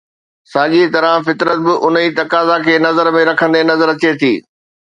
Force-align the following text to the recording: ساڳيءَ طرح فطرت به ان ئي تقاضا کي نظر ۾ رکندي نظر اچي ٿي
ساڳيءَ 0.51 0.87
طرح 0.95 1.11
فطرت 1.27 1.59
به 1.65 1.73
ان 1.85 1.95
ئي 2.01 2.07
تقاضا 2.19 2.57
کي 2.65 2.73
نظر 2.87 3.05
۾ 3.17 3.21
رکندي 3.29 3.61
نظر 3.71 3.87
اچي 3.93 4.11
ٿي 4.19 4.33